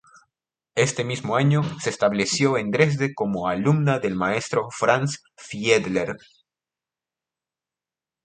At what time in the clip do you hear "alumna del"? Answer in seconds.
3.47-4.15